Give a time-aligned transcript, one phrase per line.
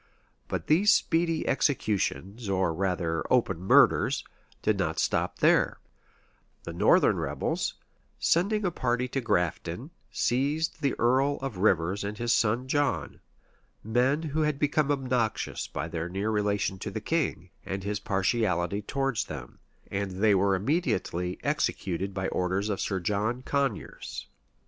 [0.47, 4.23] But these speedy executions, or rather open murders,
[4.63, 5.77] did not stop there:
[6.63, 7.75] the northern rebels,
[8.17, 13.19] sending a party to Grafton, seized the earl of Rivers and his son John;
[13.83, 18.81] men who had become obnoxious by their near relation to the king, and his partiality
[18.81, 19.59] towards them:
[19.91, 24.25] and they were immediately executed by orders from Sir John Coniers.